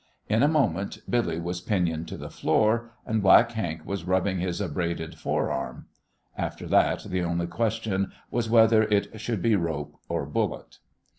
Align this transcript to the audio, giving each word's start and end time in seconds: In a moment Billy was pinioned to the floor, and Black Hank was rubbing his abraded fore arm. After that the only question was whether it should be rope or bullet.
In 0.27 0.41
a 0.41 0.47
moment 0.47 0.97
Billy 1.07 1.39
was 1.39 1.61
pinioned 1.61 2.07
to 2.07 2.17
the 2.17 2.31
floor, 2.31 2.89
and 3.05 3.21
Black 3.21 3.51
Hank 3.51 3.85
was 3.85 4.03
rubbing 4.03 4.39
his 4.39 4.59
abraded 4.59 5.13
fore 5.13 5.51
arm. 5.51 5.85
After 6.35 6.65
that 6.69 7.03
the 7.03 7.21
only 7.21 7.45
question 7.45 8.11
was 8.31 8.49
whether 8.49 8.81
it 8.81 9.21
should 9.21 9.43
be 9.43 9.55
rope 9.55 9.95
or 10.09 10.25
bullet. 10.25 10.79